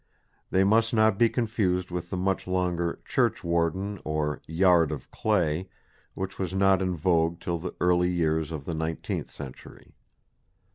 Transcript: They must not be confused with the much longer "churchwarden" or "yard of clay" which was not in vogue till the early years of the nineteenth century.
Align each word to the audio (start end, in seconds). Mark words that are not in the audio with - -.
They 0.49 0.63
must 0.63 0.95
not 0.95 1.19
be 1.19 1.29
confused 1.29 1.91
with 1.91 2.09
the 2.09 2.17
much 2.17 2.47
longer 2.47 3.03
"churchwarden" 3.05 4.01
or 4.03 4.41
"yard 4.47 4.91
of 4.91 5.11
clay" 5.11 5.69
which 6.15 6.39
was 6.39 6.55
not 6.55 6.81
in 6.81 6.97
vogue 6.97 7.39
till 7.39 7.59
the 7.59 7.75
early 7.79 8.09
years 8.09 8.51
of 8.51 8.65
the 8.65 8.73
nineteenth 8.73 9.29
century. 9.29 9.93